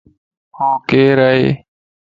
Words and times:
اھو 0.57 0.67
ڪيرائي؟ 0.89 1.47